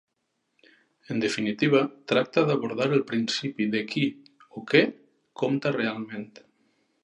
[1.15, 1.81] En definitiva,
[2.13, 4.05] tracta d'abordar el principi de qui
[4.61, 4.85] o què
[5.43, 6.29] compta realment.